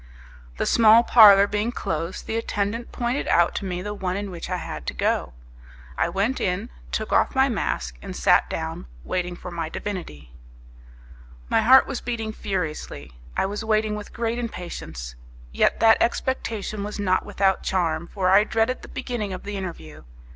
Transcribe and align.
The 0.57 0.65
small 0.65 1.03
parlour 1.03 1.45
being 1.45 1.71
closed, 1.71 2.25
the 2.25 2.35
attendant 2.35 2.91
pointed 2.91 3.27
out 3.27 3.53
to 3.57 3.65
me 3.65 3.83
the 3.83 3.93
one 3.93 4.17
in 4.17 4.31
which 4.31 4.49
I 4.49 4.57
had 4.57 4.87
to 4.87 4.95
go. 4.95 5.33
I 5.95 6.09
went 6.09 6.39
in, 6.41 6.71
took 6.91 7.13
off 7.13 7.35
my 7.35 7.49
mask, 7.49 7.97
and 8.01 8.15
sat 8.15 8.49
down 8.49 8.87
waiting 9.03 9.35
for 9.35 9.51
my 9.51 9.69
divinity. 9.69 10.31
My 11.49 11.61
heart 11.61 11.85
was 11.85 12.01
beating 12.01 12.33
furiously; 12.33 13.11
I 13.37 13.45
was 13.45 13.63
waiting 13.63 13.95
with 13.95 14.11
great 14.11 14.39
impatience; 14.39 15.13
yet 15.51 15.79
that 15.81 16.01
expectation 16.01 16.83
was 16.83 16.97
not 16.99 17.23
without 17.23 17.61
charm, 17.61 18.07
for 18.11 18.31
I 18.31 18.43
dreaded 18.43 18.81
the 18.81 18.87
beginning 18.87 19.33
of 19.33 19.43
the 19.43 19.55
interview. 19.55 20.03